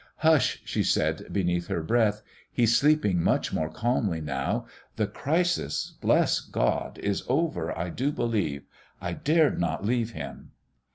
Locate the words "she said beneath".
0.65-1.67